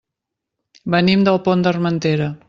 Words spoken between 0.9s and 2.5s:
Venim del Pont d'Armentera.